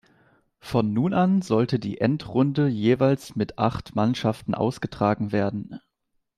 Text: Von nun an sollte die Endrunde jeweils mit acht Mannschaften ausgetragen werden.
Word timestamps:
Von 0.57 0.93
nun 0.93 1.13
an 1.13 1.43
sollte 1.43 1.77
die 1.77 2.01
Endrunde 2.01 2.67
jeweils 2.67 3.35
mit 3.35 3.59
acht 3.59 3.95
Mannschaften 3.95 4.55
ausgetragen 4.55 5.31
werden. 5.31 5.79